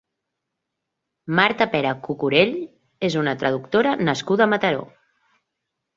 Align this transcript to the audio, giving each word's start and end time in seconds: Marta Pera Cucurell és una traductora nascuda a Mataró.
Marta 1.39 1.67
Pera 1.75 1.91
Cucurell 2.09 2.57
és 3.09 3.19
una 3.25 3.35
traductora 3.45 3.95
nascuda 4.11 4.47
a 4.49 4.53
Mataró. 4.55 4.85